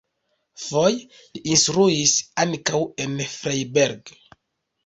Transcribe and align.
Foje 0.63 1.19
li 1.35 1.43
instruis 1.57 2.15
ankaŭ 2.45 2.81
en 3.07 3.15
Freiberg. 3.37 4.15